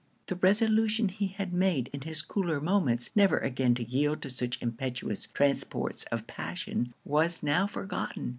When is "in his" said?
1.93-2.23